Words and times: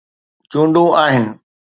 چونڊون 0.51 0.89
آهن. 1.03 1.25